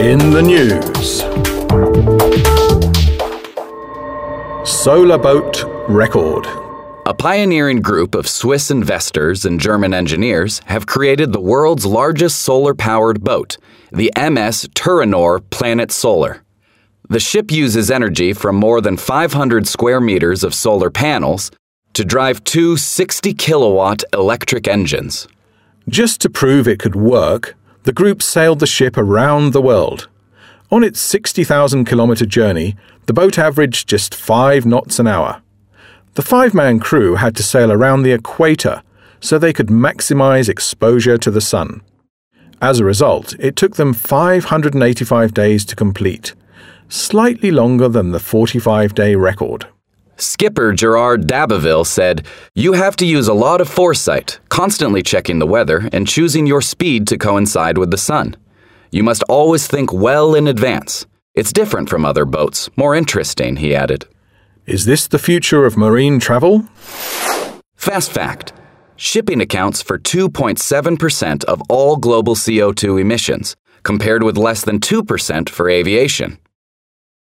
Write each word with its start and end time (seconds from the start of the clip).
In 0.00 0.30
the 0.30 0.40
news 0.40 1.18
Solar 4.66 5.18
Boat 5.18 5.62
Record. 5.90 6.46
A 7.04 7.12
pioneering 7.12 7.82
group 7.82 8.14
of 8.14 8.26
Swiss 8.26 8.70
investors 8.70 9.44
and 9.44 9.60
German 9.60 9.92
engineers 9.92 10.62
have 10.64 10.86
created 10.86 11.34
the 11.34 11.40
world's 11.40 11.84
largest 11.84 12.40
solar 12.40 12.74
powered 12.74 13.22
boat, 13.22 13.58
the 13.92 14.10
MS 14.16 14.70
Tûranor 14.74 15.42
Planet 15.50 15.92
Solar. 15.92 16.44
The 17.10 17.20
ship 17.20 17.50
uses 17.50 17.90
energy 17.90 18.32
from 18.32 18.56
more 18.56 18.80
than 18.80 18.96
500 18.96 19.68
square 19.68 20.00
meters 20.00 20.42
of 20.42 20.54
solar 20.54 20.88
panels 20.88 21.50
to 21.92 22.06
drive 22.06 22.42
two 22.44 22.78
60 22.78 23.34
kilowatt 23.34 24.02
electric 24.14 24.66
engines. 24.66 25.28
Just 25.90 26.22
to 26.22 26.30
prove 26.30 26.66
it 26.66 26.78
could 26.78 26.96
work, 26.96 27.54
the 27.84 27.92
group 27.92 28.22
sailed 28.22 28.60
the 28.60 28.66
ship 28.66 28.96
around 28.96 29.52
the 29.52 29.62
world. 29.62 30.08
On 30.70 30.84
its 30.84 31.00
60,000 31.00 31.84
kilometre 31.84 32.26
journey, 32.26 32.76
the 33.06 33.12
boat 33.12 33.38
averaged 33.38 33.88
just 33.88 34.14
5 34.14 34.66
knots 34.66 34.98
an 34.98 35.06
hour. 35.06 35.42
The 36.14 36.22
five 36.22 36.54
man 36.54 36.80
crew 36.80 37.14
had 37.14 37.36
to 37.36 37.42
sail 37.42 37.70
around 37.70 38.02
the 38.02 38.12
equator 38.12 38.82
so 39.20 39.38
they 39.38 39.52
could 39.52 39.68
maximise 39.68 40.48
exposure 40.48 41.16
to 41.18 41.30
the 41.30 41.40
sun. 41.40 41.82
As 42.60 42.78
a 42.78 42.84
result, 42.84 43.34
it 43.38 43.56
took 43.56 43.76
them 43.76 43.94
585 43.94 45.32
days 45.32 45.64
to 45.66 45.76
complete, 45.76 46.34
slightly 46.88 47.50
longer 47.50 47.88
than 47.88 48.10
the 48.10 48.18
45 48.18 48.94
day 48.94 49.14
record. 49.14 49.66
Skipper 50.20 50.72
Gerard 50.72 51.26
d'Aboville 51.26 51.86
said, 51.86 52.26
You 52.54 52.74
have 52.74 52.96
to 52.96 53.06
use 53.06 53.28
a 53.28 53.34
lot 53.34 53.60
of 53.60 53.68
foresight, 53.68 54.38
constantly 54.48 55.02
checking 55.02 55.38
the 55.38 55.46
weather 55.46 55.88
and 55.92 56.06
choosing 56.06 56.46
your 56.46 56.60
speed 56.60 57.06
to 57.08 57.18
coincide 57.18 57.78
with 57.78 57.90
the 57.90 57.98
sun. 57.98 58.36
You 58.90 59.02
must 59.02 59.22
always 59.28 59.66
think 59.66 59.92
well 59.92 60.34
in 60.34 60.46
advance. 60.46 61.06
It's 61.34 61.52
different 61.52 61.88
from 61.88 62.04
other 62.04 62.24
boats, 62.24 62.68
more 62.76 62.94
interesting, 62.94 63.56
he 63.56 63.74
added. 63.74 64.06
Is 64.66 64.84
this 64.84 65.08
the 65.08 65.18
future 65.18 65.64
of 65.64 65.76
marine 65.76 66.20
travel? 66.20 66.68
Fast 67.76 68.12
fact 68.12 68.52
shipping 69.00 69.40
accounts 69.40 69.80
for 69.80 69.98
2.7% 69.98 71.44
of 71.44 71.62
all 71.70 71.96
global 71.96 72.34
CO2 72.34 73.00
emissions, 73.00 73.56
compared 73.82 74.22
with 74.22 74.36
less 74.36 74.62
than 74.62 74.78
2% 74.78 75.48
for 75.48 75.70
aviation. 75.70 76.36